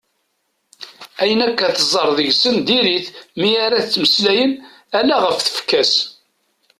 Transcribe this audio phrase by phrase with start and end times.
[1.21, 3.07] Ayen akk i teẓẓar deg-sen diri-t
[3.39, 4.51] mi ara as-d-ttmeslayen
[4.99, 5.93] ala ɣef tfekka-s.